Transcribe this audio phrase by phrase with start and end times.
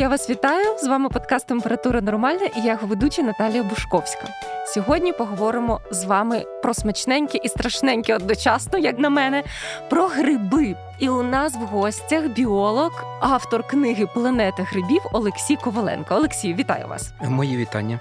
[0.00, 0.78] Я вас вітаю!
[0.78, 4.28] З вами подкаст Температура Нормальна і я його ведуча Наталія Бушковська.
[4.66, 9.42] Сьогодні поговоримо з вами про смачненьке і страшненьке одночасно, як на мене,
[9.90, 10.76] про гриби.
[10.98, 16.14] І у нас в гостях біолог, автор книги Планета грибів Олексій Коваленко.
[16.14, 17.12] Олексій, вітаю вас!
[17.28, 18.00] Мої вітання.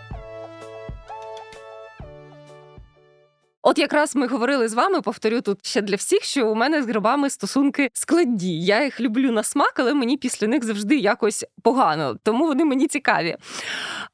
[3.62, 6.88] От якраз ми говорили з вами, повторю тут ще для всіх, що у мене з
[6.88, 8.66] грибами стосунки складні.
[8.66, 12.88] Я їх люблю на смак, але мені після них завжди якось погано, тому вони мені
[12.88, 13.38] цікаві.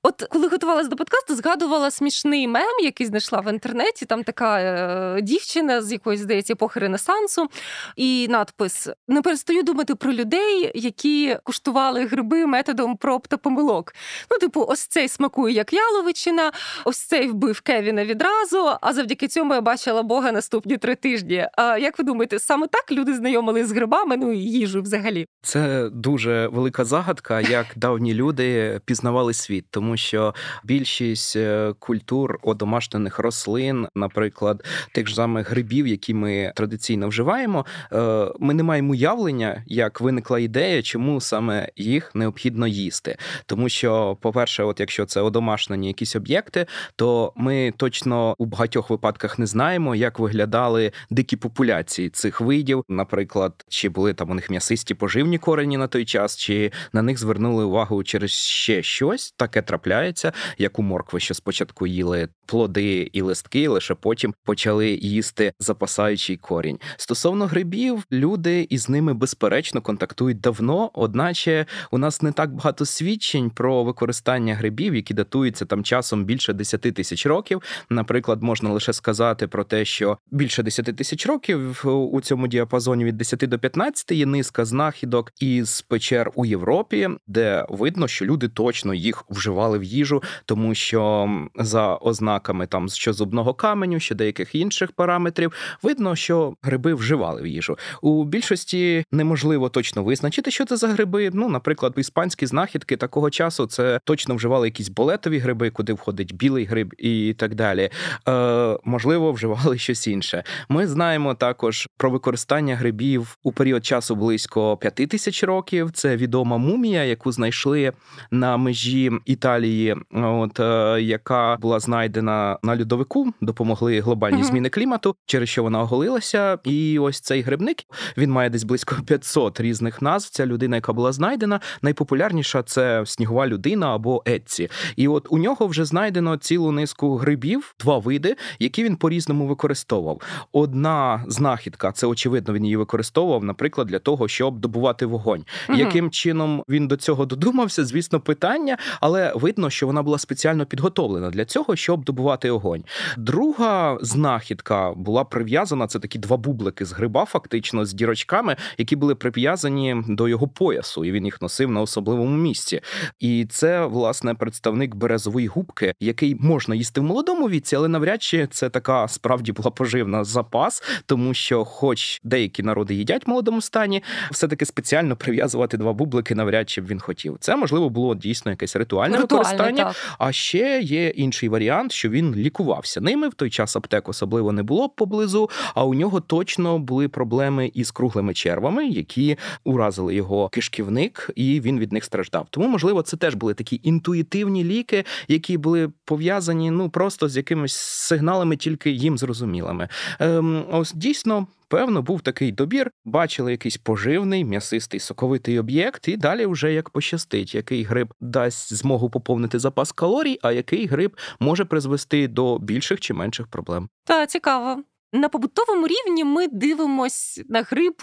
[0.03, 4.05] От коли готувалася до подкасту, згадувала смішний мем, який знайшла в інтернеті.
[4.05, 7.47] Там така е, дівчина з якоїсь здається епохи Ренесансу,
[7.95, 13.93] і надпис: не перестаю думати про людей, які куштували гриби методом проб та помилок.
[14.31, 16.51] Ну, типу, ось цей смакує як яловичина,
[16.85, 18.71] ось цей вбив Кевіна відразу.
[18.81, 21.47] А завдяки цьому я бачила Бога наступні три тижні.
[21.57, 24.17] А як ви думаєте, саме так люди знайомились з грибами?
[24.17, 25.25] Ну і їжу взагалі?
[25.41, 30.33] Це дуже велика загадка, як давні люди пізнавали світ, тому що
[30.63, 38.27] більшість е, культур одомашнених рослин, наприклад, тих ж самих грибів, які ми традиційно вживаємо, е,
[38.39, 43.17] ми не маємо уявлення, як виникла ідея, чому саме їх необхідно їсти.
[43.45, 49.24] Тому що, по-перше, от якщо це одомашнені якісь об'єкти, то ми точно у багатьох випадках
[49.39, 54.93] не знаємо, як виглядали дикі популяції цих видів, наприклад, чи були там у них м'ясисті
[54.93, 60.31] поживні корені на той час, чи на них звернули увагу через ще щось таке трапляється,
[60.57, 66.79] як у моркви, що спочатку їли плоди і листки, лише потім почали їсти запасаючий корінь.
[66.97, 73.49] Стосовно грибів, люди із ними безперечно контактують давно, одначе у нас не так багато свідчень
[73.49, 77.61] про використання грибів, які датуються там часом більше 10 тисяч років.
[77.89, 79.14] Наприклад, можна лише сказати
[79.47, 84.25] про те, що більше 10 тисяч років у цьому діапазоні від 10 до 15 є
[84.25, 90.23] низка знахідок із печер у Європі, де видно, що люди точно їх вживали в їжу,
[90.45, 95.51] тому що за ознаками там що зубного каменю, що деяких інших параметрів,
[95.83, 97.77] видно, що гриби вживали в їжу.
[98.01, 101.29] У більшості неможливо точно визначити, що це за гриби.
[101.33, 106.65] Ну, наприклад, іспанські знахідки такого часу це точно вживали якісь болетові гриби, куди входить білий
[106.65, 107.89] гриб і так далі.
[108.27, 110.43] Е, Можливо, вживали щось інше.
[110.69, 115.91] Ми знаємо також про використання грибів у період часу близько п'яти тисяч років.
[115.91, 117.93] Це відома мумія, яку знайшли
[118.31, 124.43] на межі Італії, от е, яка була знайдена на льодовику, допомогли глобальні mm-hmm.
[124.43, 126.59] зміни клімату, через що вона оголилася.
[126.63, 127.77] І ось цей грибник
[128.17, 130.29] він має десь близько 500 різних назв.
[130.29, 134.69] Ця людина, яка була знайдена, найпопулярніша це снігова людина або Етці.
[134.95, 140.21] І от у нього вже знайдено цілу низку грибів, два види, які він по-різному використовував.
[140.51, 145.45] Одна знахідка, це очевидно, він її використовував, наприклад, для того, щоб добувати вогонь.
[145.69, 145.77] Угу.
[145.77, 147.85] Яким чином він до цього додумався?
[147.85, 152.83] Звісно, питання, але видно, що вона була спеціально підготовлена для цього, щоб добувати огонь.
[153.17, 155.87] Друга знахідка була прив'язана.
[155.87, 161.05] Це такі два бублики з гриба, фактично з дірочками, які були прив'язані до його поясу,
[161.05, 162.81] і він їх носив на особливому місці.
[163.19, 168.47] І це власне представник березової губки, який можна їсти в молодому віці, але навряд чи
[168.47, 174.03] це така справді була поживна запас, тому що, хоч деякі народи їдять в молодому стані,
[174.31, 177.37] все таки спеціально прив'язувати два бублики, навряд чи б він хотів.
[177.39, 179.83] Це можливо було дійсно якесь ритуальне, ритуальне використання.
[179.83, 179.95] Так.
[180.19, 183.29] А ще є інший варіант, що він лікувався ними.
[183.29, 185.49] В той час аптек особливо не було поблизу.
[185.75, 191.79] А у нього точно були проблеми із круглими червами, які уразили його кишківник, і він
[191.79, 192.47] від них страждав.
[192.49, 197.75] Тому, можливо, це теж були такі інтуїтивні ліки, які були пов'язані ну просто з якимись
[197.75, 199.89] сигналами, тільки їм зрозумілими.
[200.19, 201.47] Ем, Ось дійсно.
[201.67, 207.55] Певно, був такий добір, бачили якийсь поживний, м'ясистий соковитий об'єкт, і далі вже як пощастить,
[207.55, 213.13] який гриб дасть змогу поповнити запас калорій, а який гриб може призвести до більших чи
[213.13, 213.89] менших проблем.
[214.03, 214.83] Та цікаво.
[215.13, 217.95] На побутовому рівні ми дивимось на гриб,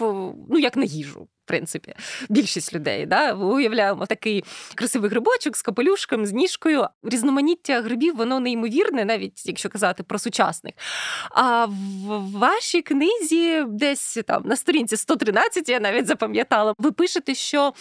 [0.49, 1.93] ну як на їжу в принципі,
[2.29, 3.05] більшість людей.
[3.05, 3.33] Да?
[3.33, 4.43] Уявляємо такий
[4.75, 6.87] красивий грибочок з капелюшком, з ніжкою.
[7.03, 10.73] Різноманіття грибів, воно неймовірне, навіть якщо казати про сучасних.
[11.31, 17.73] А в вашій книзі, десь там на сторінці 113, я навіть запам'ятала, ви пишете, що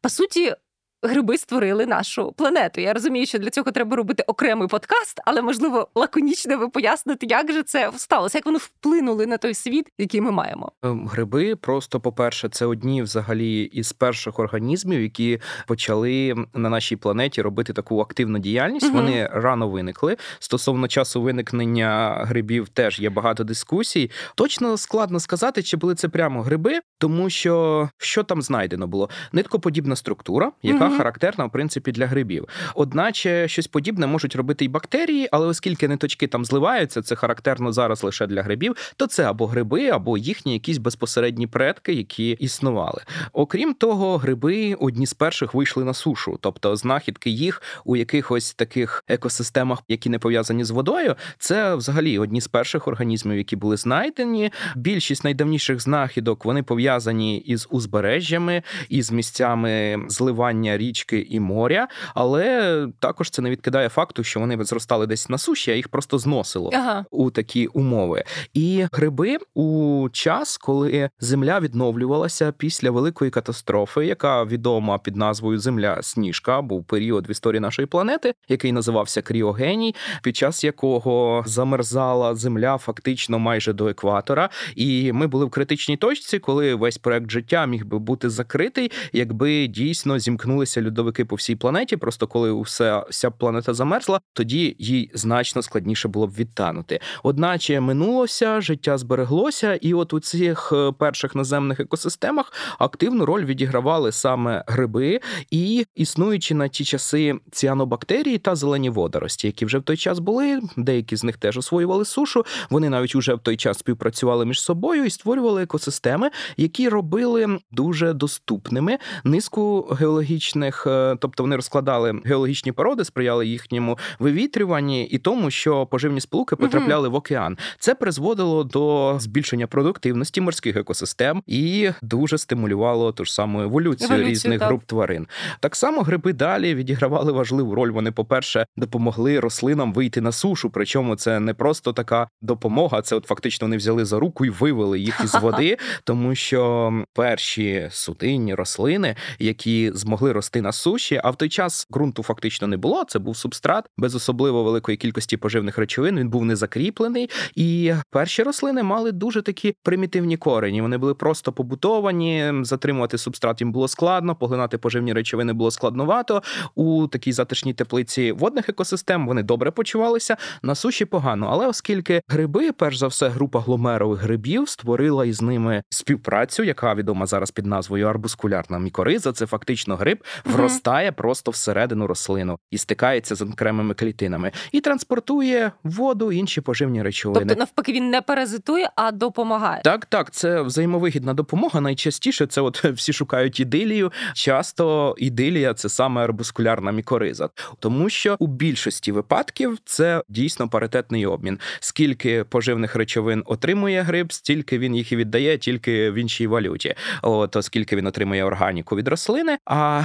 [0.00, 0.54] по суті
[1.02, 2.80] гриби створили нашу планету.
[2.80, 7.52] Я розумію, що для цього треба робити окремий подкаст, але можливо лаконічно ви поясните, як
[7.52, 10.72] же це сталося, як вони вплинули на той світ, який ми маємо.
[10.82, 17.42] Ем, гриби просто, по-перше, це одні взагалі із перших організмів, які почали на нашій планеті
[17.42, 18.86] робити таку активну діяльність.
[18.86, 18.96] Угу.
[18.96, 20.16] Вони рано виникли.
[20.38, 24.10] Стосовно часу виникнення грибів, теж є багато дискусій.
[24.34, 29.96] Точно складно сказати, чи були це прямо гриби, тому що що там знайдено було ниткоподібна
[29.96, 32.48] структура, яка яка характерна в принципі для грибів.
[32.74, 38.04] Одначе щось подібне можуть робити і бактерії, але оскільки ниточки там зливаються, це характерно зараз
[38.04, 43.02] лише для грибів, то це або гриби, або їхні якісь безпосередні предки, які існували.
[43.32, 49.04] Окрім того, гриби одні з перших вийшли на сушу, тобто знахідки їх у якихось таких
[49.08, 54.52] екосистемах, які не пов'язані з водою, це взагалі одні з перших організмів, які були знайдені.
[54.76, 63.30] Більшість найдавніших знахідок вони пов'язані із узбережжями, із місцями зливання річки і моря, але також
[63.30, 67.04] це не відкидає факту, що вони зростали десь на суші, а їх просто зносило Ага.
[67.10, 68.24] у такі умови.
[68.54, 76.02] І гриби у час, коли земля відновлювалася після великої катастрофи, яка відома під назвою Земля
[76.02, 82.78] Сніжка, був період в історії нашої планети, який називався Кріогеній, під час якого замерзала земля
[82.78, 84.48] фактично майже до екватора.
[84.76, 89.66] І ми були в критичній точці, коли весь проект життя міг би бути закритий, якби
[89.66, 91.96] дійсно зімкнулися льодовики по всій планеті.
[91.96, 97.00] Просто коли все вся планета замерзла, тоді їй значно складніше було б відтанути.
[97.22, 104.12] Одначе минулося, життя збереглося, і от у цих е, перших наземних екосистемах активну роль відігравали
[104.12, 105.20] саме гриби,
[105.50, 110.60] і існуючи на ті часи ціанобактерії та зелені водорості, які вже в той час були.
[110.76, 112.44] Деякі з них теж освоювали сушу.
[112.70, 118.12] Вони навіть уже в той час співпрацювали між собою і створювали екосистеми, які робили дуже
[118.12, 125.86] доступними низку геологічних, е, тобто вони розкладали геологічні породи, сприяли їхньому вивітрюванні і тому, що
[125.86, 127.58] поживні сполуки потрапляли в океан.
[127.78, 134.30] Це призводило до збільшення продуктивності морських екосистем і дуже стимулювало ту ж саму еволюцію, Еволюцію,
[134.30, 134.68] різних так.
[134.68, 135.26] груп тварин.
[135.60, 137.90] Так само гриби далі відігравали важливу роль.
[137.90, 140.70] Вони, по-перше, допомогли рослинам вийти на сушу.
[140.70, 145.00] Причому це не просто така допомога, це от фактично вони взяли за руку і вивели
[145.00, 151.36] їх із води, тому що перші судинні рослини, які змогли рости на суші, а в
[151.36, 153.04] той час ґрунту фактично не було.
[153.04, 156.18] Це був субстрат без особливо великої кількості поживних речовин.
[156.18, 160.82] Він був не закріплений, і перші рослини мали дуже такі примітивні корені.
[160.82, 162.52] Вони були просто побутовані.
[162.62, 166.42] Затримувати субстрат їм було складно, поглинати поживні речовини було складновато.
[166.74, 171.48] У такій затишній теплиці водних екосистем вони добре почувалися на суші погано.
[171.50, 177.26] Але оскільки гриби, перш за все, група гломерових грибів створила із ними співпрацю, яка відома
[177.26, 179.32] зараз під назвою арбускулярна мікориза.
[179.32, 180.24] Це фактично гриб.
[180.44, 187.46] Вростає просто всередину рослину і стикається з окремими клітинами і транспортує воду, інші поживні речовини.
[187.46, 189.82] Тобто, навпаки, він не паразитує, а допомагає.
[189.84, 191.80] Так, так, це взаємовигідна допомога.
[191.80, 194.12] Найчастіше це от всі шукають ідилію.
[194.34, 197.48] Часто ідилія це саме арбускулярна мікориза,
[197.78, 201.58] тому що у більшості випадків це дійсно паритетний обмін.
[201.80, 206.94] Скільки поживних речовин отримує гриб, стільки він їх і віддає, тільки в іншій валюті.
[207.22, 210.02] От оскільки він отримує органіку від рослини, а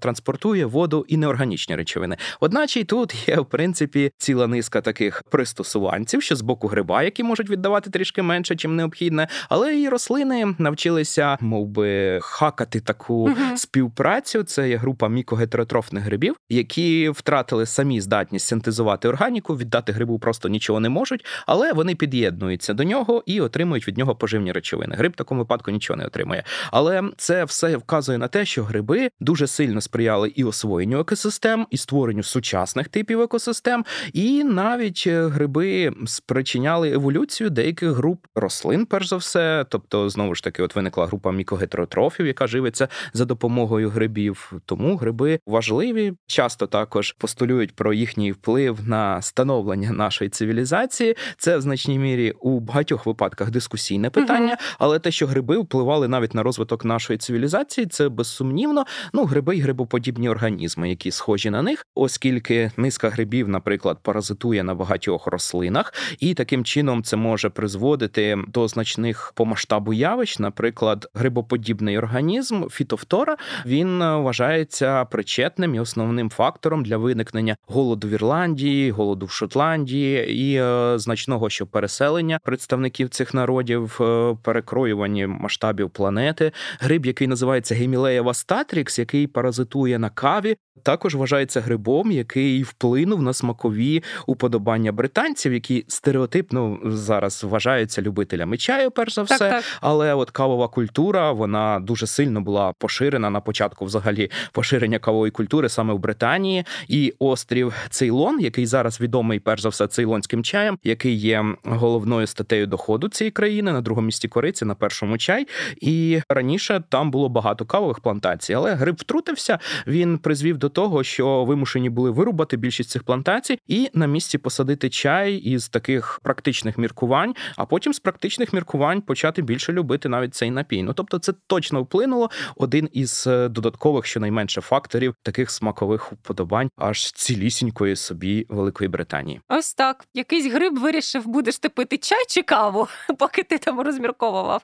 [0.00, 2.16] транспортує воду і неорганічні речовини.
[2.40, 7.22] Одначе й тут є в принципі ціла низка таких пристосуванців, що з боку гриба, які
[7.22, 13.56] можуть віддавати трішки менше, чим необхідне, але і рослини навчилися, мов би, хакати таку Мгм.
[13.56, 14.42] співпрацю.
[14.42, 20.80] Це є група мікогетеротрофних грибів, які втратили самі здатність синтезувати органіку, віддати грибу просто нічого
[20.80, 24.96] не можуть, але вони під'єднуються до нього і отримують від нього поживні речовини.
[24.96, 26.44] Гриб в такому випадку нічого не отримує.
[26.72, 31.76] Але це все вказує на те, що гриби дуже сильно сприяли і освоєнню екосистем, і
[31.76, 39.16] створенню сучасних типів екосистем, і навіть е, гриби спричиняли еволюцію деяких груп рослин, перш за
[39.16, 39.66] все.
[39.68, 44.52] Тобто, знову ж таки, от виникла група мікогетеротрофів, яка живиться за допомогою грибів.
[44.64, 51.16] Тому гриби важливі, часто також постулюють про їхній вплив на становлення нашої цивілізації.
[51.38, 56.34] Це в значній мірі у багатьох випадках дискусійне питання, але те, що гриби впливали навіть
[56.34, 58.84] на розвиток нашої цивілізації, це безсумнівно.
[59.12, 64.74] Ну, гриби й грибоподібні організми, які схожі на них, оскільки низка грибів, наприклад, паразитує на
[64.74, 70.38] багатьох рослинах, і таким чином це може призводити до значних по масштабу явищ.
[70.38, 78.10] Наприклад, грибоподібний організм фітофтора він е, вважається причетним і основним фактором для виникнення голоду в
[78.10, 85.90] Ірландії, голоду в Шотландії і е, значного що переселення представників цих народів, е, перекроювання масштабів
[85.90, 86.52] планети.
[86.80, 93.32] Гриб, який називається Гемілеєва статрікс, який паразитує на каві, також вважається грибом, який вплинув на
[93.32, 99.38] смакові уподобання британців, які стереотипно зараз вважаються любителями чаю, перш за все.
[99.38, 99.64] Так, так.
[99.80, 105.68] Але от кавова культура вона дуже сильно була поширена на початку, взагалі, поширення кавової культури
[105.68, 106.64] саме в Британії.
[106.88, 112.66] І острів Цейлон, який зараз відомий перш за все цейлонським чаєм, який є головною статтею
[112.66, 115.46] доходу цієї країни на другому місці кориці, на першому чай.
[115.80, 121.44] І раніше там було багато кавових плантацій, але гриб втрутився, він призвів до того, що
[121.44, 127.34] вимушені були вирубати більшість цих плантацій і на місці посадити чай із таких практичних міркувань,
[127.56, 130.82] а потім з практичних міркувань почати більше любити навіть цей напій.
[130.82, 137.12] Ну тобто, це точно вплинуло один із е, додаткових, щонайменше факторів таких смакових вподобань аж
[137.12, 139.40] цілісінької собі Великої Британії.
[139.48, 140.04] Ось так.
[140.14, 142.88] Якийсь гриб вирішив, будеш ти пити чай чи каву,
[143.18, 144.62] поки ти там розмірковував.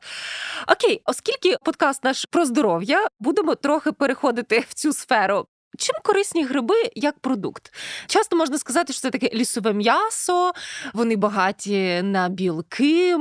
[0.69, 5.47] Окей, оскільки подкаст наш про здоров'я, будемо трохи переходити в цю сферу.
[5.79, 7.75] Чим корисні гриби як продукт?
[8.07, 10.53] Часто можна сказати, що це таке лісове м'ясо,
[10.95, 13.17] вони багаті на білки.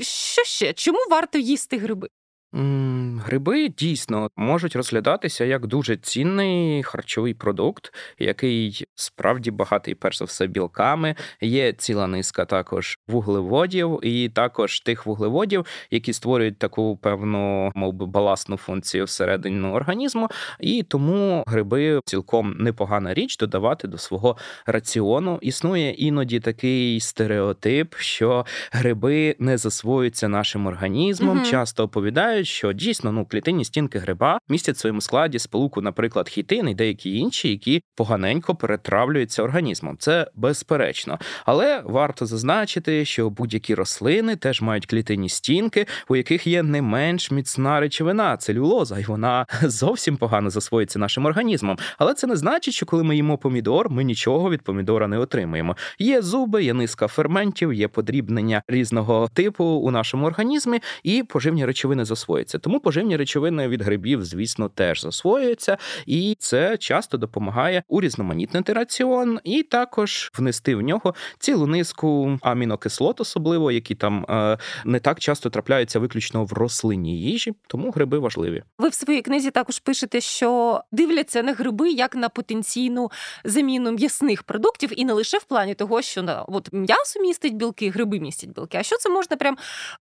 [0.00, 0.72] Що ще?
[0.72, 2.08] Чому варто їсти гриби?
[2.52, 10.46] Гриби дійсно можуть розглядатися як дуже цінний харчовий продукт, який справді багатий, перш за все,
[10.46, 11.14] білками.
[11.40, 18.06] Є ціла низка також вуглеводів, і також тих вуглеводів, які створюють таку певну, мов би,
[18.06, 20.28] баласну функцію всередині організму.
[20.60, 25.38] І тому гриби цілком непогана річ додавати до свого раціону.
[25.42, 31.36] Існує іноді такий стереотип, що гриби не засвоюються нашим організмом.
[31.36, 31.46] Угу.
[31.46, 36.68] Часто оповідають, що дійсно ну клітинні стінки гриба містять в своєму складі сполуку, наприклад, хітин
[36.68, 39.96] і деякі інші, які поганенько перетравлюються організмом.
[39.98, 41.18] Це безперечно.
[41.46, 47.30] Але варто зазначити, що будь-які рослини теж мають клітинні стінки, у яких є не менш
[47.30, 51.78] міцна речовина целюлоза, і вона зовсім погано засвоїться нашим організмом.
[51.98, 55.76] Але це не значить, що коли ми їмо помідор, ми нічого від помідора не отримуємо.
[55.98, 62.04] Є зуби, є низка ферментів, є подрібнення різного типу у нашому організмі, і поживні речовини
[62.04, 62.29] засвоюються.
[62.38, 69.62] Тому поживні речовини від грибів, звісно, теж засвоюються, і це часто допомагає урізноманітнити раціон, і
[69.62, 75.98] також внести в нього цілу низку амінокислот, особливо які там е, не так часто трапляються
[75.98, 78.62] виключно в рослинній їжі, тому гриби важливі.
[78.78, 83.10] Ви в своїй книзі також пишете, що дивляться на гриби як на потенційну
[83.44, 87.90] заміну м'ясних продуктів, і не лише в плані того, що на от м'ясо містить білки,
[87.90, 88.78] гриби містять білки.
[88.78, 89.56] А що це можна прям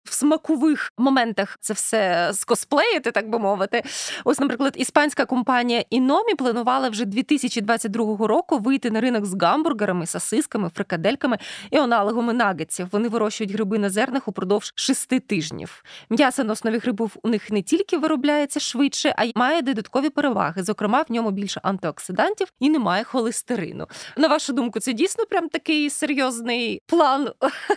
[0.03, 3.83] в смакових моментах це все скосплеїти, так би мовити.
[4.23, 10.69] Ось, наприклад, іспанська компанія Іномі планувала вже 2022 року вийти на ринок з гамбургерами, сосисками,
[10.75, 11.37] фрикадельками
[11.71, 12.87] і аналогами нагетсів.
[12.91, 15.83] Вони вирощують гриби на зернах упродовж шести тижнів.
[16.09, 20.63] М'ясо на основі грибів у них не тільки виробляється швидше, а й має додаткові переваги.
[20.63, 23.87] Зокрема, в ньому більше антиоксидантів і немає холестерину.
[24.17, 27.29] На вашу думку, це дійсно прям такий серйозний план,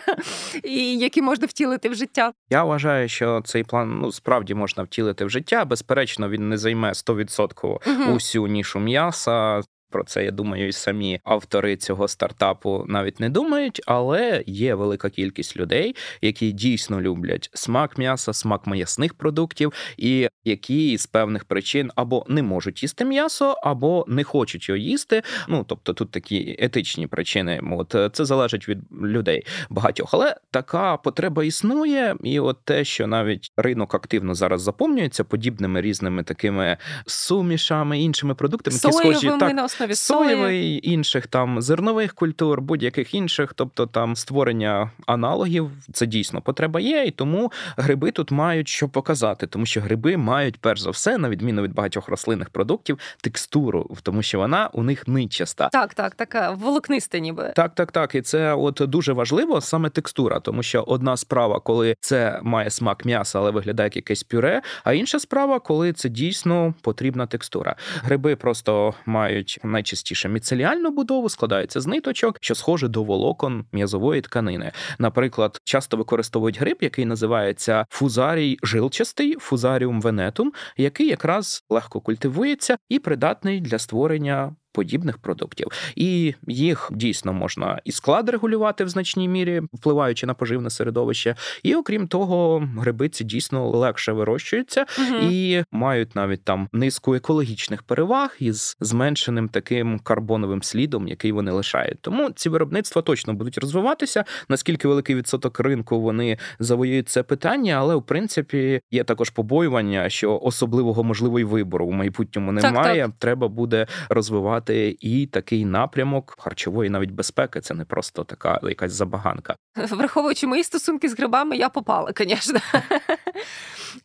[0.97, 2.33] який можна втілити в життя?
[2.49, 5.65] Я вважаю, що цей план ну справді можна втілити в життя.
[5.65, 8.15] Безперечно, він не займе 100% угу.
[8.15, 9.61] усю нішу м'яса.
[9.91, 15.09] Про це я думаю, і самі автори цього стартапу навіть не думають, але є велика
[15.09, 21.91] кількість людей, які дійсно люблять смак м'яса, смак м'ясних продуктів, і які з певних причин
[21.95, 25.21] або не можуть їсти м'ясо, або не хочуть його їсти.
[25.47, 27.61] Ну тобто тут такі етичні причини.
[27.71, 30.09] От це залежить від людей багатьох.
[30.13, 36.23] Але така потреба існує, і от те, що навіть ринок активно зараз заповнюється подібними різними
[36.23, 39.53] такими сумішами, іншими продуктами, які схожі так
[39.89, 46.79] основі соєвої, інших там зернових культур, будь-яких інших, тобто там створення аналогів, це дійсно потреба
[46.79, 51.17] є, і тому гриби тут мають що показати, тому що гриби мають перш за все,
[51.17, 55.69] на відміну від багатьох рослинних продуктів, текстуру, тому що вона у них ничаста.
[55.69, 58.15] Так, так, така волокниста, ніби так, так, так.
[58.15, 63.05] І це от дуже важливо саме текстура, тому що одна справа, коли це має смак
[63.05, 67.75] м'яса, але виглядає як якесь пюре, а інша справа, коли це дійсно потрібна текстура.
[68.03, 74.71] Гриби просто мають найчастіше міцеліальну будову складається з ниточок, що схоже до волокон м'язової тканини.
[74.99, 82.99] Наприклад, часто використовують гриб, який називається фузарій жилчастий, фузаріум венетум, який якраз легко культивується і
[82.99, 89.61] придатний для створення подібних продуктів, і їх дійсно можна і склад регулювати в значній мірі,
[89.73, 91.35] впливаючи на поживне середовище.
[91.63, 95.17] І окрім того, грибиці дійсно легше вирощуються угу.
[95.31, 102.01] і мають навіть там низку екологічних переваг із зменшеним таким карбоновим слідом, який вони лишають.
[102.01, 104.23] Тому ці виробництва точно будуть розвиватися.
[104.49, 110.39] Наскільки великий відсоток ринку вони завоюють це питання, але в принципі є також побоювання, що
[110.43, 113.01] особливого можливо вибору в майбутньому немає.
[113.01, 113.19] Так, так.
[113.19, 117.61] Треба буде розвивати розвивати і такий напрямок харчової навіть безпеки.
[117.61, 119.55] Це не просто така якась забаганка.
[119.75, 122.59] Враховуючи мої стосунки з грибами, я попала, звісно.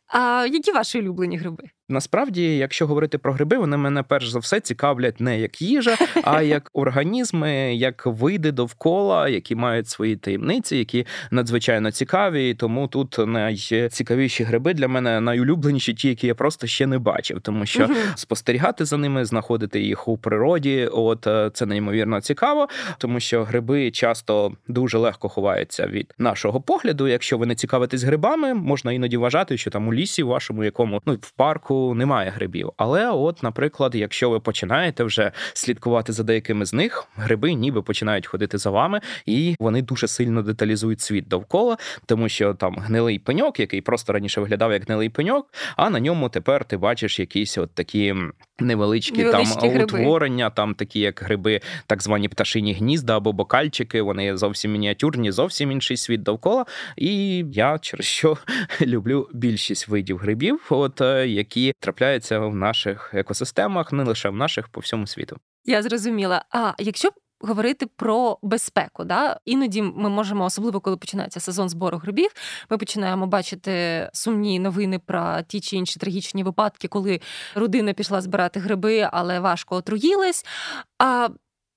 [0.09, 1.65] А які ваші улюблені гриби?
[1.89, 6.43] Насправді, якщо говорити про гриби, вони мене перш за все цікавлять не як їжа, а
[6.59, 12.55] як організми, як види довкола, які мають свої таємниці, які надзвичайно цікаві.
[12.55, 17.67] Тому тут найцікавіші гриби для мене найулюбленіші, ті, які я просто ще не бачив, тому
[17.67, 23.45] що спостерігати за ними, знаходити їх у природі, от е, це неймовірно цікаво, тому що
[23.45, 27.09] гриби часто дуже легко ховаються від нашого погляду.
[27.09, 31.15] Якщо ви не цікавитесь грибами, можна іноді вважати, що там у лісі, вашому якому ну
[31.21, 32.73] в парку немає грибів.
[32.77, 38.27] Але, от, наприклад, якщо ви починаєте вже слідкувати за деякими з них, гриби ніби починають
[38.27, 43.61] ходити за вами, і вони дуже сильно деталізують світ довкола, тому що там гнилий пеньок,
[43.61, 47.75] який просто раніше виглядав як гнилий пеньок, а на ньому тепер ти бачиш якісь от
[47.75, 48.15] такі
[48.61, 49.85] невеличкі, невеличкі там гриби.
[49.85, 54.03] утворення, там такі як гриби, так звані пташині гнізда або бокальчики.
[54.03, 56.67] Вони зовсім мініатюрні, зовсім інший світ довкола.
[56.97, 58.39] І я через що
[58.81, 64.69] люблю більшість видів грибів, от е, які трапляються в наших екосистемах, не лише в наших
[64.69, 65.37] по всьому світу.
[65.65, 66.45] Я зрозуміла.
[66.51, 67.11] А якщо
[67.41, 69.05] говорити про безпеку.
[69.05, 69.41] Да?
[69.45, 72.31] Іноді ми можемо, особливо коли починається сезон збору грибів,
[72.71, 77.21] ми починаємо бачити сумні новини про ті чи інші трагічні випадки, коли
[77.55, 80.47] родина пішла збирати гриби, але важко отруїлась.
[80.99, 81.29] А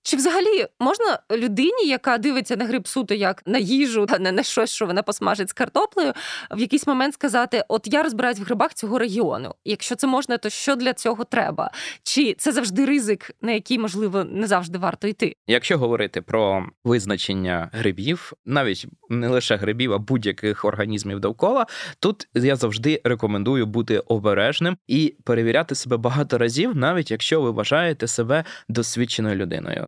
[0.03, 4.43] чи взагалі можна людині, яка дивиться на гриб суто як на їжу, та не на
[4.43, 6.13] щось, що вона посмажить з картоплею,
[6.51, 9.55] в якийсь момент сказати: От я розбираюсь в грибах цього регіону.
[9.65, 11.71] Якщо це можна, то що для цього треба?
[12.03, 15.35] Чи це завжди ризик, на який можливо не завжди варто йти?
[15.47, 21.65] Якщо говорити про визначення грибів, навіть не лише грибів, а будь-яких організмів довкола,
[21.99, 28.07] тут я завжди рекомендую бути обережним і перевіряти себе багато разів, навіть якщо ви вважаєте
[28.07, 29.87] себе досвідченою людиною.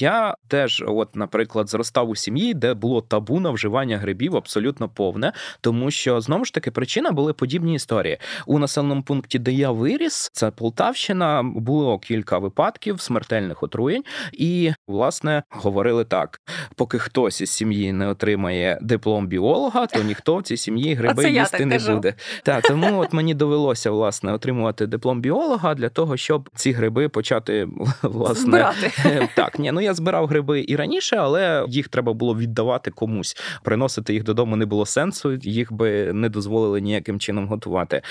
[0.00, 5.32] Я теж, от, наприклад, зростав у сім'ї, де було табу на вживання грибів абсолютно повне,
[5.60, 10.30] тому що знову ж таки причина були подібні історії у населеному пункті, де я виріс,
[10.32, 11.42] це Полтавщина.
[11.42, 14.02] Було кілька випадків смертельних отруєнь,
[14.32, 16.40] і власне говорили так:
[16.76, 21.66] поки хтось із сім'ї не отримає диплом біолога, то ніхто в цій сім'ї гриби їсти
[21.66, 21.94] не кажу.
[21.94, 22.14] буде.
[22.42, 27.68] Так, тому от мені довелося власне отримувати диплом біолога для того, щоб ці гриби почати
[28.02, 29.28] власне Збирати.
[29.34, 29.58] так.
[29.58, 33.36] Ні, ну я збирав гриби і раніше, але їх треба було віддавати комусь.
[33.62, 38.02] Приносити їх додому не було сенсу, їх би не дозволили ніяким чином готувати.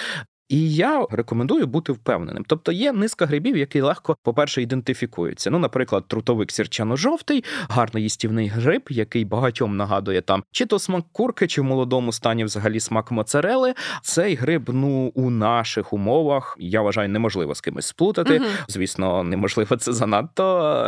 [0.49, 2.45] І я рекомендую бути впевненим.
[2.47, 5.49] Тобто є низка грибів, які легко, по-перше, ідентифікуються.
[5.49, 11.47] Ну, наприклад, трутовик сірчано-жовтий, гарно їстівний гриб, який багатьом нагадує там чи то смак курки,
[11.47, 13.73] чи в молодому стані взагалі смак моцарели.
[14.01, 18.37] Цей гриб, ну у наших умовах, я вважаю, неможливо з кимось сплутати.
[18.37, 18.45] Угу.
[18.67, 20.43] Звісно, неможливо це занадто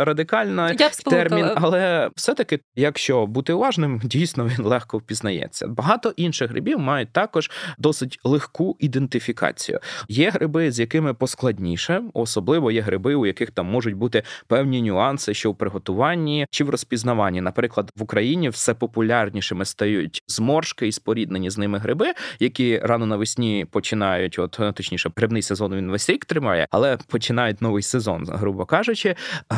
[0.06, 0.69] радикально
[1.06, 5.67] термін, але все-таки, якщо бути уважним, дійсно він легко впізнається.
[5.67, 9.79] Багато інших грибів мають також досить легку ідентифікацію модифікацію.
[10.09, 15.33] Є гриби, з якими поскладніше, особливо є гриби, у яких там можуть бути певні нюанси,
[15.33, 17.41] що в приготуванні чи в розпізнаванні.
[17.41, 23.65] Наприклад, в Україні все популярнішими стають зморшки і споріднені з ними гриби, які рано навесні
[23.71, 29.15] починають, от точніше, грибний сезон він весь рік тримає, але починають новий сезон, грубо кажучи.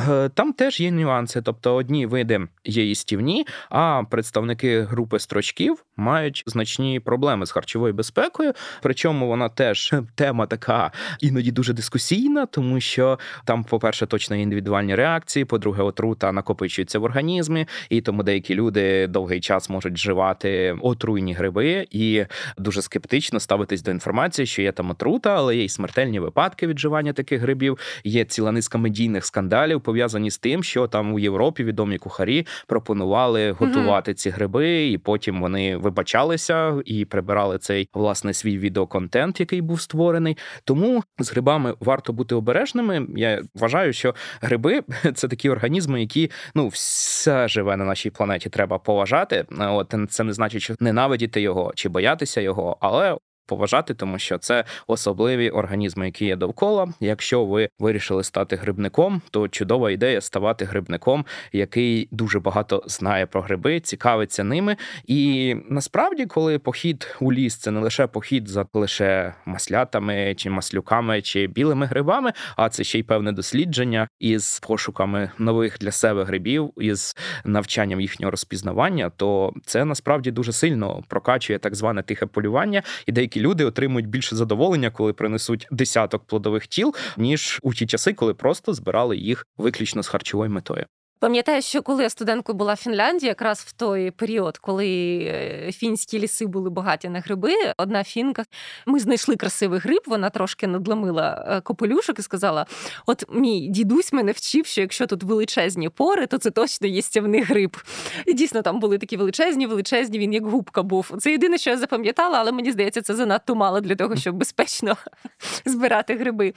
[0.09, 1.41] Е, там теж є нюанси.
[1.41, 8.53] Тобто, одні види є їстівні, а представники групи строчків мають значні проблеми з харчовою безпекою.
[8.81, 14.95] Причому вона теж теж тема така іноді дуже дискусійна, тому що там, по-перше, точно індивідуальні
[14.95, 21.33] реакції, по-друге, отрута накопичується в організмі, і тому деякі люди довгий час можуть вживати отруйні
[21.33, 22.25] гриби і
[22.57, 27.13] дуже скептично ставитись до інформації, що є там отрута, але є й смертельні випадки відживання
[27.13, 27.77] таких грибів.
[28.03, 33.51] Є ціла низка медійних скандалів пов'язані з тим, що там у Європі відомі кухарі пропонували
[33.51, 34.15] готувати mm-hmm.
[34.15, 39.81] ці гриби, і потім вони вибачалися і прибирали цей власне свій відеоконтент, який був був
[39.81, 40.37] створений.
[40.63, 43.07] Тому з грибами варто бути обережними.
[43.15, 44.81] Я вважаю, що гриби
[45.15, 49.45] це такі організми, які ну все живе на нашій планеті, треба поважати.
[49.59, 53.17] От це не значить, що ненавидіти його чи боятися його, але
[53.51, 56.93] поважати, тому що це особливі організми, які є довкола.
[56.99, 63.41] Якщо ви вирішили стати грибником, то чудова ідея ставати грибником, який дуже багато знає про
[63.41, 64.77] гриби, цікавиться ними.
[65.07, 71.21] І насправді, коли похід у ліс, це не лише похід за лише маслятами чи маслюками
[71.21, 76.71] чи білими грибами, а це ще й певне дослідження із пошуками нових для себе грибів,
[76.77, 83.11] із навчанням їхнього розпізнавання, то це насправді дуже сильно прокачує так зване тихе полювання і
[83.11, 88.33] деякі люди отримують більше задоволення, коли принесуть десяток плодових тіл, ніж у ті часи, коли
[88.33, 90.85] просто збирали їх виключно з харчовою метою.
[91.21, 94.87] Пам'ятаю, що коли я студенткою була в Фінляндії, якраз в той період, коли
[95.23, 98.43] е, фінські ліси були багаті на гриби, одна фінка,
[98.85, 102.65] ми знайшли красивий гриб, вона трошки надломила е, копелюшок і сказала:
[103.05, 107.77] От мій дідусь мене вчив, що якщо тут величезні пори, то це точно їстівний гриб.
[108.25, 111.11] І дійсно там були такі величезні, величезні, він як губка був.
[111.19, 114.97] Це єдине, що я запам'ятала, але мені здається, це занадто мало для того, щоб безпечно
[115.65, 116.53] збирати гриби.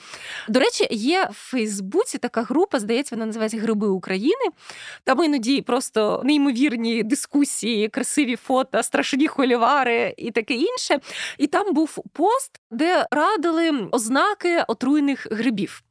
[0.49, 4.54] До речі, є в Фейсбуці така група, здається, вона називається Гриби України.
[5.05, 10.99] Там іноді просто неймовірні дискусії, красиві фото, страшні холівари і таке інше.
[11.39, 15.83] І там був пост, де радили ознаки отруйних грибів.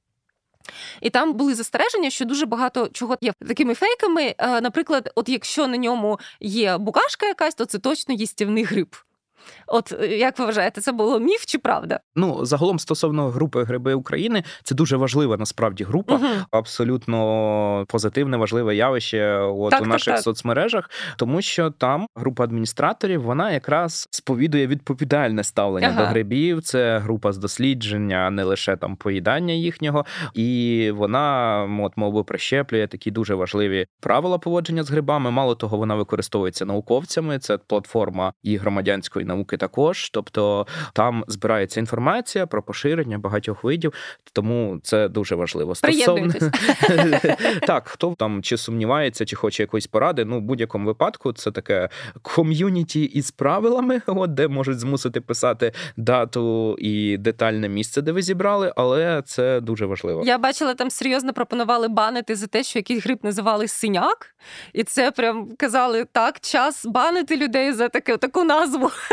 [1.01, 4.35] І там були застереження, що дуже багато чого є такими фейками.
[4.37, 8.95] Е, наприклад, от якщо на ньому є букашка якась, то це точно їстівний гриб.
[9.67, 11.99] От е, як ви вважаєте, це було міф чи правда?
[12.15, 16.25] Ну загалом стосовно групи Гриби України, це дуже важлива насправді група, угу.
[16.51, 20.23] абсолютно позитивне, важливе явище от так, у наших так, так.
[20.23, 25.99] соцмережах, тому що там група адміністраторів вона якраз сповідує відповідальне ставлення ага.
[26.01, 26.61] до грибів.
[26.61, 33.11] Це група з дослідження, не лише там поїдання їхнього, і вона от мовби прищеплює такі
[33.11, 35.31] дуже важливі правила поводження з грибами.
[35.31, 37.39] Мало того, вона використовується науковцями.
[37.39, 40.09] Це платформа і громадянської науки також.
[40.09, 43.93] Тобто там збирається інформація про поширення багатьох видів,
[44.33, 45.75] тому це дуже важливо.
[45.75, 46.33] Стосовно
[47.67, 50.25] так, хто там чи сумнівається, чи хоче якоїсь поради.
[50.25, 51.89] Ну, в будь-якому випадку, це таке
[52.21, 58.73] ком'юніті із правилами, от де можуть змусити писати дату і детальне місце, де ви зібрали,
[58.75, 60.23] але це дуже важливо.
[60.25, 64.35] Я бачила, там серйозно пропонували банити за те, що якийсь гриб називали синяк,
[64.73, 68.91] і це прям казали так, час банити людей за таке таку назву.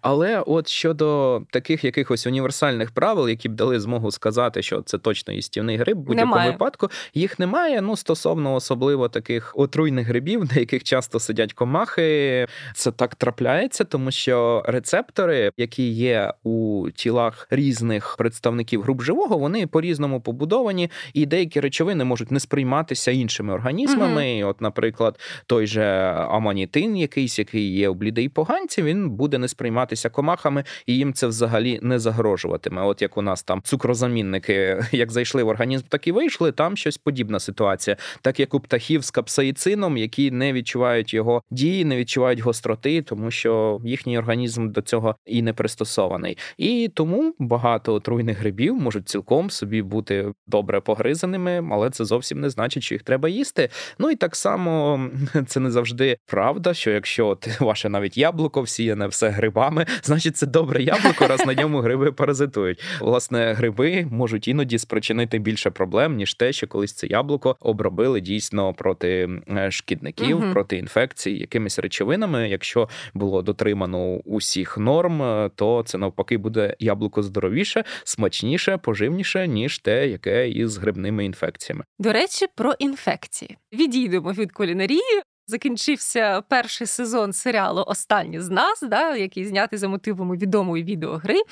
[0.00, 5.32] але от щодо таких якихось універсальних правил, які б дали змогу сказати, що це точно
[5.32, 6.50] їстівний гриб, в будь-якому немає.
[6.50, 7.80] випадку їх немає.
[7.80, 14.10] Ну стосовно особливо таких отруйних грибів, на яких часто сидять комахи, це так трапляється, тому
[14.10, 21.26] що рецептори, які є у тілах різних представників груп живого, вони по різному побудовані, і
[21.26, 24.42] деякі речовини можуть не сприйматися іншими організмами.
[24.42, 24.50] Угу.
[24.50, 25.84] От, наприклад, той же
[26.30, 31.12] аманітин, якийсь який є у блідей поганці, він буде буде не сприйматися комахами, і їм
[31.12, 32.82] це взагалі не загрожуватиме.
[32.82, 36.52] От як у нас там цукрозамінники, як зайшли в організм, так і вийшли.
[36.52, 41.84] Там щось подібна ситуація, так як у птахів з капсаїцином, які не відчувають його дії,
[41.84, 46.38] не відчувають гостроти, тому що їхній організм до цього і не пристосований.
[46.58, 52.50] І тому багато отруйних грибів можуть цілком собі бути добре погризаними, але це зовсім не
[52.50, 53.68] значить, що їх треба їсти.
[53.98, 55.00] Ну і так само
[55.46, 60.46] це не завжди правда, що якщо от ваше навіть яблуко всіяне все грибами, значить це
[60.46, 62.82] добре яблуко, раз на ньому гриби паразитують.
[63.00, 68.74] Власне, гриби можуть іноді спричинити більше проблем, ніж те, що колись це яблуко обробили дійсно
[68.74, 70.52] проти е, шкідників, угу.
[70.52, 72.48] проти інфекцій, якимись речовинами.
[72.48, 79.78] Якщо було дотримано усіх норм, е, то це навпаки буде яблуко здоровіше, смачніше, поживніше, ніж
[79.78, 81.84] те, яке із грибними інфекціями.
[81.98, 85.22] До речі, про інфекції відійдемо від кулінарії.
[85.46, 91.42] Закінчився перший сезон серіалу Останні з нас, да, який знятий за мотивами відомої відеогри.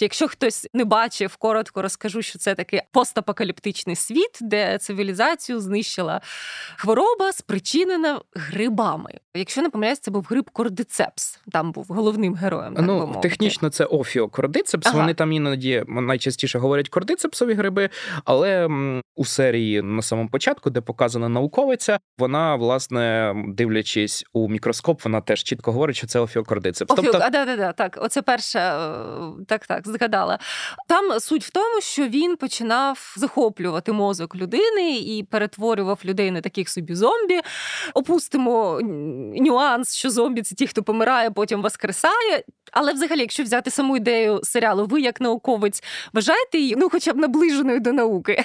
[0.00, 6.20] Якщо хтось не бачив, коротко розкажу, що це такий постапокаліптичний світ, де цивілізацію знищила
[6.76, 9.10] хвороба, спричинена грибами.
[9.34, 11.40] Якщо не помиляюсь, це був гриб кордицепс.
[11.52, 12.74] Там був головним героєм.
[12.74, 14.86] Так ну, технічно це офіокордицепс.
[14.86, 14.98] Ага.
[14.98, 17.90] Вони там іноді найчастіше говорять кордицепсові гриби,
[18.24, 18.68] але
[19.16, 25.42] у серії на самому початку, де показана науковиця, вона власне дивлячись у мікроскоп, вона теж
[25.42, 26.92] чітко говорить, що це офіокордицепс.
[26.92, 27.26] Офіок, тобто...
[27.26, 28.58] а, да, да, да, так, оце перше,
[29.48, 30.38] так, так, згадала.
[30.88, 36.68] Там суть в тому, що він починав захоплювати мозок людини і перетворював людей на таких
[36.68, 37.40] собі зомбі.
[37.94, 38.80] Опустимо
[39.40, 42.44] нюанс, що зомбі це ті, хто помирає, потім воскресає.
[42.72, 47.16] Але взагалі, якщо взяти саму ідею серіалу, ви як науковець вважаєте її ну, хоча б
[47.16, 48.44] наближеною до науки.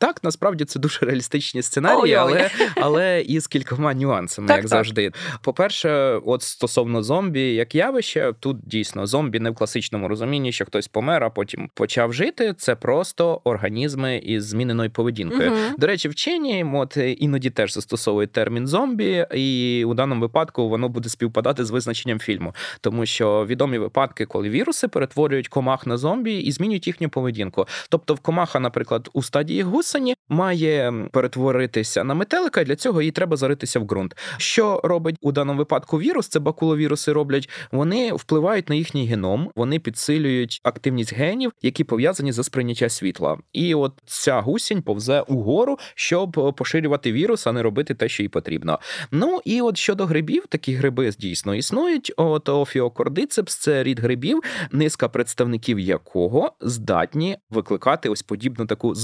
[0.00, 4.68] Так, насправді це дуже реалістичні сценарії, але але із кількома нюансами, так, як так.
[4.68, 5.12] завжди.
[5.42, 10.88] По-перше, от стосовно зомбі, як явище, тут дійсно зомбі не в класичному розумінні, що хтось
[10.88, 12.54] помер, а потім почав жити.
[12.58, 15.50] Це просто організми із зміненою поведінкою.
[15.50, 15.60] Угу.
[15.78, 21.08] До речі, вчені от іноді теж застосовують термін зомбі, і у даному випадку воно буде
[21.08, 26.52] співпадати з визначенням фільму, тому що відомі випадки, коли віруси перетворюють комах на зомбі і
[26.52, 27.66] змінюють їхню поведінку.
[27.88, 32.64] Тобто, в комаха, наприклад, у стадії гус осені, має перетворитися на метелика.
[32.64, 34.16] Для цього їй треба заритися в ґрунт.
[34.36, 36.28] Що робить у даному випадку вірус?
[36.28, 37.48] Це бакуловіруси роблять.
[37.72, 43.38] Вони впливають на їхній геном, вони підсилюють активність генів, які пов'язані за сприйняття світла.
[43.52, 48.28] І от ця гусінь повзе угору, щоб поширювати вірус, а не робити те, що їй
[48.28, 48.78] потрібно.
[49.10, 52.12] Ну і от щодо грибів, такі гриби дійсно існують.
[52.16, 54.40] От офіокордицепс це рід грибів,
[54.72, 58.94] низка представників якого здатні викликати ось подібну таку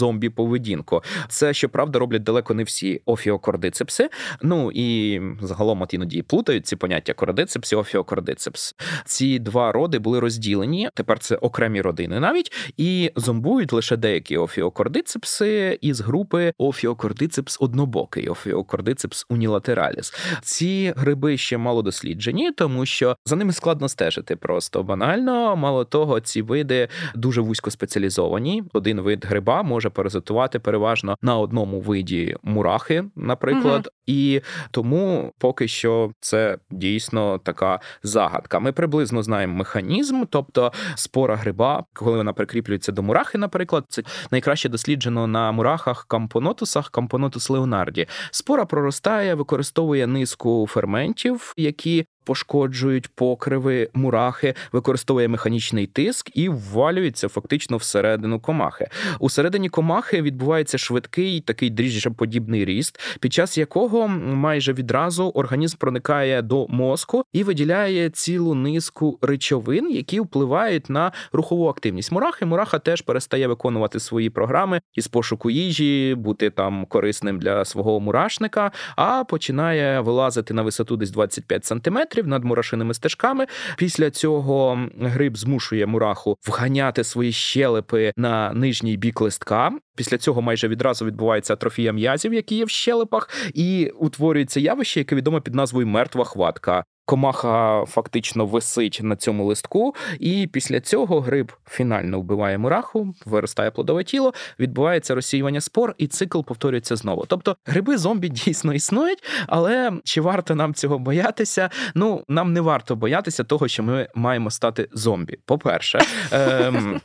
[0.76, 1.02] зомбі-поведінку.
[1.28, 4.10] Це щоправда роблять далеко не всі офіокордицепси.
[4.42, 8.74] Ну і загалом от іноді плутають ці поняття кордицепс і офіокордицепс.
[9.04, 10.88] Ці два роди були розділені.
[10.94, 19.26] Тепер це окремі родини навіть і зомбують лише деякі офіокордицепси із групи офіокордицепс однобокий, офіокордицепс
[19.28, 20.14] унілатераліс.
[20.42, 25.56] Ці гриби ще мало досліджені, тому що за ними складно стежити просто банально.
[25.56, 28.62] Мало того, ці види дуже вузько спеціалізовані.
[28.72, 33.92] Один вид гриба може паразитувати переважно на одному виді мурахи, наприклад, угу.
[34.06, 38.58] і тому поки що це дійсно така загадка.
[38.58, 44.68] Ми приблизно знаємо механізм, тобто спора гриба, коли вона прикріплюється до мурахи, наприклад, це найкраще
[44.68, 48.06] досліджено на мурахах кампонотусах, кампонотус леонарді.
[48.30, 57.76] Спора проростає, використовує низку ферментів, які пошкоджують покриви, мурахи, використовує механічний тиск і ввалюється фактично
[57.76, 58.88] всередину комахи.
[59.20, 66.42] У середині комахи відбувається швидкий такий дріжджеподібний ріст, під час якого майже відразу організм проникає
[66.42, 72.12] до мозку і виділяє цілу низку речовин, які впливають на рухову активність.
[72.12, 78.00] Мурахи мураха теж перестає виконувати свої програми із пошуку їжі, бути там корисним для свого
[78.00, 83.46] мурашника, а починає вилазити на висоту десь 25 сантиметрів метрів над мурашиними стежками.
[83.76, 89.72] Після цього гриб змушує мураху вганяти свої щелепи на нижній бік листка.
[89.96, 95.16] Після цього майже відразу відбувається атрофія м'язів, які є в щелепах, і утворюється явище, яке
[95.16, 96.84] відомо під назвою мертва хватка.
[97.06, 104.04] Комаха фактично висить на цьому листку, і після цього гриб фінально вбиває мураху, виростає плодове
[104.04, 107.24] тіло, відбувається розсіювання спор, і цикл повторюється знову.
[107.28, 111.70] Тобто гриби зомбі дійсно існують, але чи варто нам цього боятися?
[111.94, 115.38] Ну нам не варто боятися того, що ми маємо стати зомбі.
[115.44, 116.00] По перше.
[116.32, 117.00] Ем...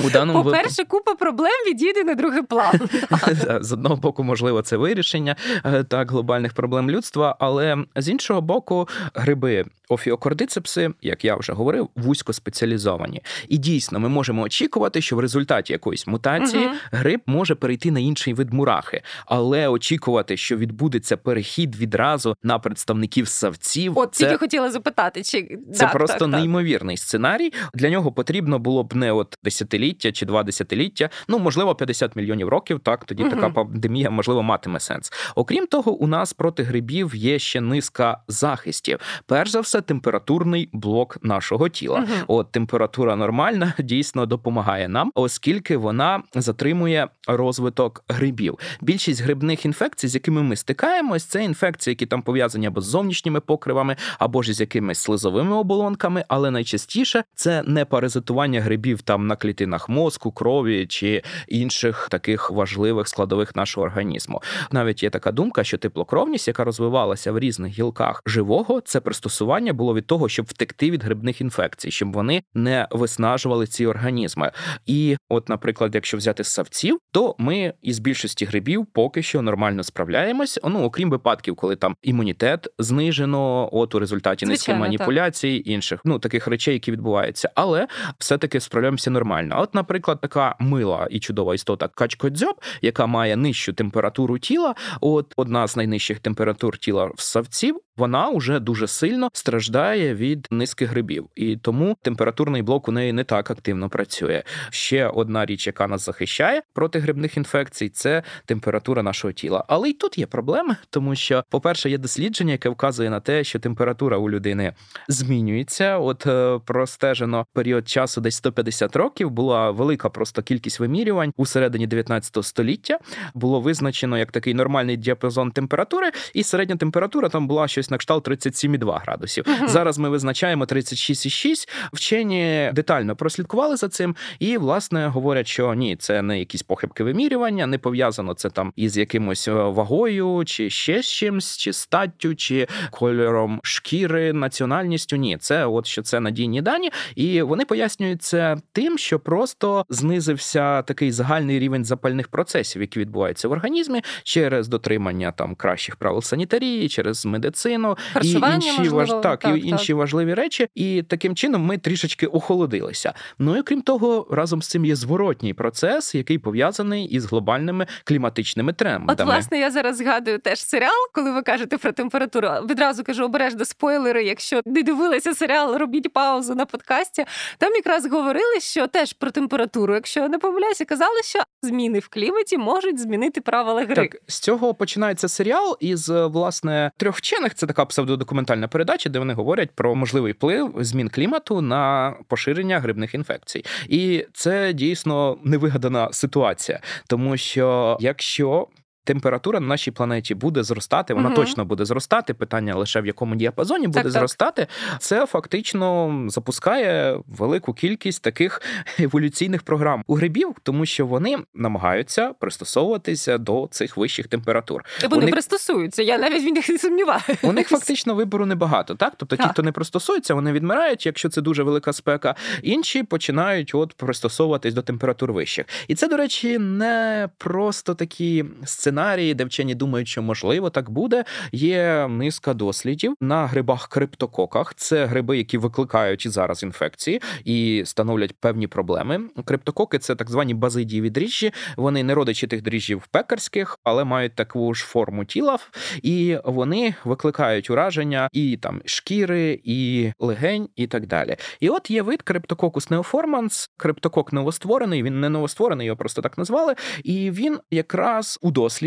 [0.00, 0.88] У даному По-перше, вип...
[0.88, 2.80] купа проблем відійде на другий план.
[3.60, 8.88] З одного боку, можливо, це вирішення е, так глобальних проблем людства, але з іншого боку,
[9.14, 13.22] гриби офіокордицепси, як я вже говорив, вузько спеціалізовані.
[13.48, 16.74] І дійсно, ми можемо очікувати, що в результаті якоїсь мутації угу.
[16.90, 23.28] гриб може перейти на інший вид мурахи, але очікувати, що відбудеться перехід відразу на представників
[23.28, 24.24] савців, от це...
[24.24, 27.02] тільки хотіла запитати, чи це так, просто так, неймовірний так.
[27.02, 27.52] сценарій.
[27.74, 32.48] Для нього потрібно було б не от десятиліття чи два десятиліття, ну можливо, 50 мільйонів
[32.48, 32.80] років.
[32.80, 33.30] Так тоді угу.
[33.30, 35.12] така пандемія можливо матиме сенс.
[35.34, 38.98] Окрім того, у нас проти грибів є ще низка захистів.
[39.26, 41.98] Перш за все температурний блок нашого тіла.
[41.98, 42.38] Угу.
[42.38, 48.58] От температура нормальна дійсно допомагає нам, оскільки вона затримує розвиток грибів.
[48.80, 53.40] Більшість грибних інфекцій, з якими ми стикаємось, це інфекції, які там пов'язані або з зовнішніми
[53.40, 59.36] покривами, або ж з якимись слизовими оболонками, але найчастіше це не паразитування грибів там на
[59.36, 64.42] клітинах мозку, крові чи інших таких важливих складових нашого організму.
[64.70, 69.94] Навіть є така думка, що теплокровність, яка розвивалася в різних гілках живого, це пристосування було
[69.94, 74.52] від того, щоб втекти від грибних інфекцій, щоб вони не виснажували ці організми.
[74.86, 80.60] І, от, наприклад, якщо взяти ссавців, то ми із більшості грибів поки що нормально справляємось.
[80.64, 85.66] Ну окрім випадків, коли там імунітет знижено, от у результаті низьких маніпуляцій, так.
[85.66, 89.54] інших ну таких речей, які відбуваються, але все-таки справляємося нормально.
[89.64, 95.66] От, наприклад, така мила і чудова істота качкодзьоб, яка має нижчу температуру тіла, от одна
[95.66, 101.56] з найнижчих температур тіла в савців, вона вже дуже сильно страждає від низки грибів, і
[101.56, 104.42] тому температурний блок у неї не так активно працює.
[104.70, 109.64] Ще одна річ, яка нас захищає проти грибних інфекцій, це температура нашого тіла.
[109.68, 113.58] Але й тут є проблеми, тому що, по-перше, є дослідження, яке вказує на те, що
[113.58, 114.72] температура у людини
[115.08, 115.98] змінюється.
[115.98, 121.86] От е, простежено період часу, десь 150 років, була велика просто кількість вимірювань у середині
[121.86, 122.98] 19 століття.
[123.34, 127.98] Було визначено як такий нормальний діапазон температури, і середня температура там була щось щось на
[127.98, 129.44] кшталт 37,2 градусів.
[129.46, 129.68] Мгм.
[129.68, 131.68] Зараз ми визначаємо 36,6.
[131.92, 137.66] Вчені детально прослідкували за цим, і власне говорять, що ні, це не якісь похибки вимірювання,
[137.66, 142.66] не пов'язано це там із якимось е, вагою, чи ще з чимсь, чи статтю, чи
[142.90, 145.16] кольором шкіри, національністю.
[145.16, 150.82] Ні, це от що це надійні дані, і вони пояснюють це тим, що просто знизився
[150.82, 156.88] такий загальний рівень запальних процесів, які відбуваються в організмі через дотримання там кращих правил санітарії,
[156.88, 157.73] через медицину
[158.12, 159.08] Харчування, і інші можливо, важ...
[159.08, 159.64] так, так, і так.
[159.64, 160.68] інші важливі речі.
[160.74, 163.14] І таким чином ми трішечки охолодилися.
[163.38, 168.72] Ну і крім того, разом з цим є зворотній процес, який пов'язаний із глобальними кліматичними
[168.72, 169.12] трендами.
[169.12, 172.48] От, власне, я зараз згадую теж серіал, коли ви кажете про температуру.
[172.70, 174.24] Відразу кажу, обережно спойлери.
[174.24, 177.24] Якщо не дивилися серіал, робіть паузу на подкасті.
[177.58, 179.94] Там якраз говорили, що теж про температуру.
[179.94, 183.94] Якщо я не помиляюся, казали, що зміни в кліматі можуть змінити правила гри.
[183.94, 187.54] Так, з цього починається серіал із власне трьох вчених.
[187.64, 193.14] Це така псевдодокументальна передача, де вони говорять про можливий вплив змін клімату на поширення грибних
[193.14, 193.64] інфекцій.
[193.88, 198.66] І це дійсно невигадана ситуація, тому що якщо
[199.04, 201.36] Температура на нашій планеті буде зростати, вона Мгм.
[201.36, 202.34] точно буде зростати.
[202.34, 204.12] Питання лише в якому діапазоні буде так.
[204.12, 204.66] зростати.
[204.98, 208.62] Це фактично запускає велику кількість таких
[209.00, 214.84] еволюційних програм у грибів, тому що вони намагаються пристосовуватися до цих вищих температур.
[215.04, 216.02] І вони них- пристосуються.
[216.02, 217.36] Я навіть в них не сумніваюся.
[217.42, 219.12] У них фактично вибору небагато, так?
[219.16, 222.34] Тобто ті, хто не пристосується, вони відмирають, якщо це дуже велика спека.
[222.62, 225.66] Інші починають от пристосовуватись до температур вищих.
[225.88, 228.93] І це, до речі, не просто такі сценарії,
[229.34, 231.24] де вчені думають, що можливо так буде.
[231.52, 234.74] Є низка дослідів на грибах криптококах.
[234.74, 239.20] Це гриби, які викликають і зараз інфекції і становлять певні проблеми.
[239.44, 241.52] Криптококи це так звані базидієві дріжджі.
[241.76, 245.58] Вони не родичі тих дріжджів пекарських, але мають таку ж форму тіла,
[246.02, 251.36] і вони викликають ураження і там шкіри, і легень, і так далі.
[251.60, 255.02] І от є вид криптококус неоформанс, криптокок новостворений.
[255.02, 256.74] Він не новостворений, його просто так назвали.
[257.04, 258.83] І він якраз у досліді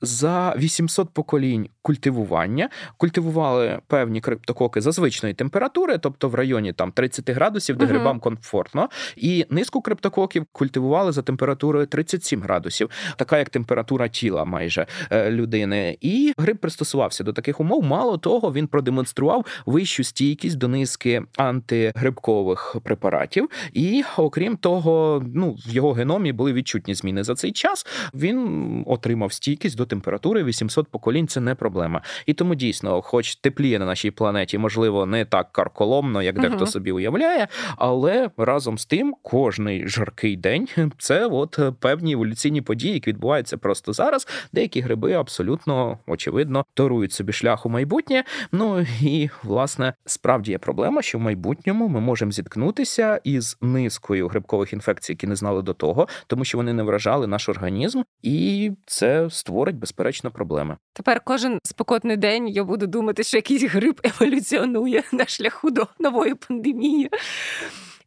[0.00, 7.30] за 800 поколінь культивування культивували певні криптококи за звичної температури, тобто в районі там 30
[7.30, 7.94] градусів, де Мгм.
[7.94, 14.86] грибам комфортно, і низку криптококів культивували за температурою 37 градусів, така як температура тіла майже
[15.10, 15.98] е, людини.
[16.00, 17.84] І гриб пристосувався до таких умов.
[17.84, 23.48] Мало того, він продемонстрував вищу стійкість до низки антигрибкових препаратів.
[23.72, 27.86] І окрім того, ну в його геномі були відчутні зміни за цей час.
[28.14, 31.28] Він отримав стійкість до температури 800 поколінь.
[31.28, 32.02] Це не проблема.
[32.26, 36.66] І тому дійсно, хоч тепліє на нашій планеті, можливо, не так карколомно, як дехто Мгм.
[36.66, 40.68] собі уявляє, але разом з тим, кожний жаркий день
[40.98, 44.28] це от певні еволюційні події, які відбуваються просто зараз.
[44.52, 48.24] Деякі гриби абсолютно очевидно торують собі шлях у майбутнє.
[48.52, 54.72] Ну і власне справді є проблема, що в майбутньому ми можемо зіткнутися із низкою грибкових
[54.72, 59.25] інфекцій, які не знали до того, тому що вони не вражали наш організм, і це
[59.30, 60.76] створить безперечно проблеми.
[60.92, 66.34] Тепер кожен спекотний день я буду думати, що якийсь гриб еволюціонує на шляху до нової
[66.34, 67.10] пандемії.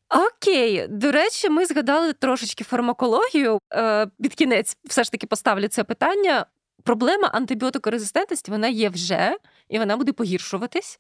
[0.10, 3.60] Окей, до речі, ми згадали трошечки фармакологію.
[3.74, 6.46] Е, Під кінець все ж таки поставлю це питання.
[6.84, 9.38] Проблема антибіотикорезистентності вона є вже,
[9.70, 11.00] і вона буде погіршуватись.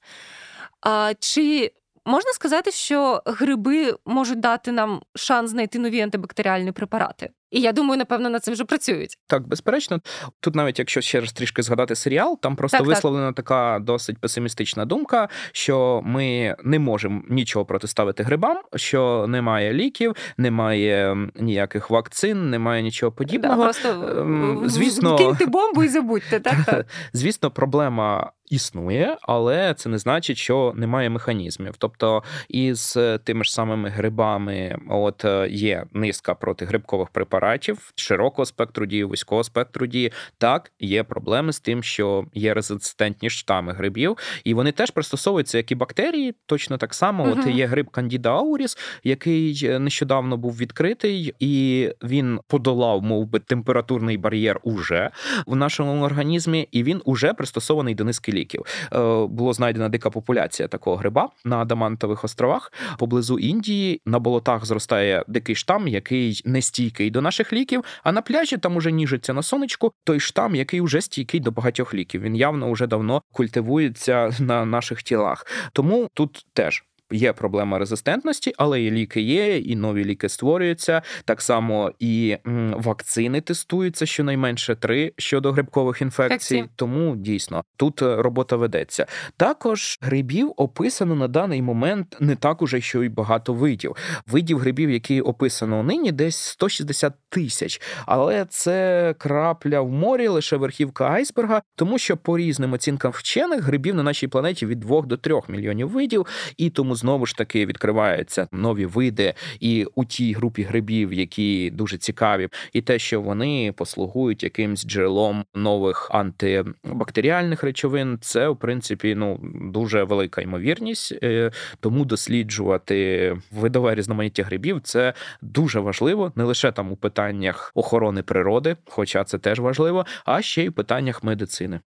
[0.81, 1.71] А чи
[2.05, 7.29] можна сказати, що гриби можуть дати нам шанс знайти нові антибактеріальні препарати?
[7.51, 9.17] І я думаю, напевно, над цим вже працюють.
[9.27, 9.99] Так, безперечно,
[10.39, 12.95] тут навіть якщо ще раз трішки згадати серіал, там просто Так, так.
[12.95, 20.15] висловлена така досить песимістична думка, що ми не можемо нічого протиставити грибам, що немає ліків,
[20.37, 23.63] немає ніяких вакцин, немає нічого Да, подібного.
[23.63, 26.39] просто Ем, звісно- киньте бомбу і забудьте.
[26.39, 26.85] Так, так.
[27.13, 31.73] Звісно, проблема існує, але це не значить, що немає механізмів.
[31.77, 38.85] Тобто, із е, тими ж самими грибами, от е, є низка протигрибкових препаратів, широкого спектру
[38.85, 40.11] дії, вузького спектру дії.
[40.37, 45.71] Так, є проблеми з тим, що є резистентні штами грибів, і вони теж пристосовуються, як
[45.71, 47.31] і бактерії, точно так само.
[47.31, 53.39] От є гриб Candida auris, який е, нещодавно був відкритий, і він подолав, мов би,
[53.39, 55.09] температурний бар'єр уже
[55.45, 58.65] в нашому організмі, і він уже пристосований до низки ліків.
[58.93, 64.01] Е, Було знайдена дика популяція такого гриба на Адамантових островах поблизу Індії.
[64.05, 67.83] На болотах зростає дикий штам, який не стійкий до наших ліків.
[68.03, 71.93] А на пляжі там уже ніжиться на сонечку той штам, який уже стійкий до багатьох
[71.93, 72.21] ліків.
[72.21, 75.45] Він явно уже давно культивується на наших тілах.
[75.73, 76.83] Тому тут теж.
[77.11, 81.01] Є проблема резистентності, але і ліки є, і нові ліки створюються.
[81.25, 82.37] Так само і
[82.73, 86.29] вакцини тестуються щонайменше три щодо грибкових інфекцій.
[86.29, 86.65] Фекції.
[86.75, 89.05] Тому дійсно тут е, робота ведеться.
[89.37, 93.95] Також грибів описано на даний момент не так уже, що й багато видів.
[94.27, 101.09] Видів грибів, які описано нині, десь 160 тисяч, але це крапля в морі, лише верхівка
[101.09, 105.41] айсберга, тому що по різним оцінкам вчених грибів на нашій планеті від 2 до 3
[105.47, 106.25] мільйонів видів,
[106.57, 111.97] і тому знову ж таки відкриваються нові види і у тій групі грибів, які дуже
[111.97, 119.39] цікаві, і те, що вони послугують якимсь джерелом нових антибактеріальних речовин, це в принципі ну
[119.73, 126.91] дуже велика ймовірність, е, тому досліджувати видове різноманіття грибів це дуже важливо, не лише там
[126.91, 131.79] у питаннях охорони природи, хоча це теж важливо, а ще й у питаннях медицини.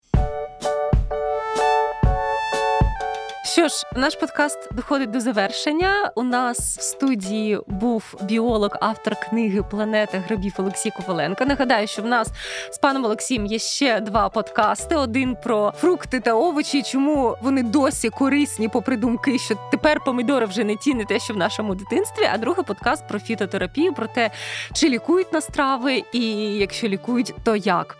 [3.52, 6.12] Що ж, наш подкаст доходить до завершення.
[6.14, 11.44] У нас в студії був біолог, автор книги Планета грибів Олексій Коваленко.
[11.44, 12.28] Нагадаю, що в нас
[12.70, 18.10] з паном Олексієм є ще два подкасти: один про фрукти та овочі, чому вони досі
[18.10, 22.24] корисні, попри думки, що тепер помідори вже не ті, не те, що в нашому дитинстві.
[22.32, 24.30] А другий подкаст про фітотерапію, про те,
[24.72, 27.96] чи лікують на страви, і якщо лікують, то як.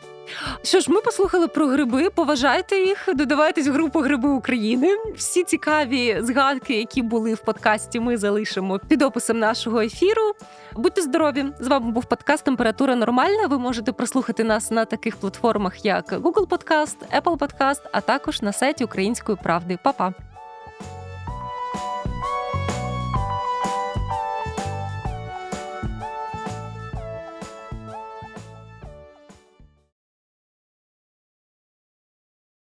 [0.63, 2.11] Що ж, ми послухали про гриби.
[2.11, 4.97] Поважайте їх, додавайтесь в групу Гриби України.
[5.17, 10.33] Всі цікаві згадки, які були в подкасті, ми залишимо під описом нашого ефіру.
[10.73, 11.47] Будьте здорові!
[11.61, 13.47] З вами був подкаст Температура нормальна.
[13.47, 18.53] Ви можете прослухати нас на таких платформах, як Google Podcast, Apple Podcast, а також на
[18.53, 19.79] сайті Української правди.
[19.83, 20.30] Па-па!